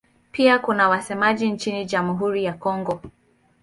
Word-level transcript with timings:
Pia 0.31 0.59
kuna 0.59 0.89
wasemaji 0.89 1.51
nchini 1.51 1.85
Jamhuri 1.85 2.43
ya 2.43 2.53
Kongo. 2.53 3.01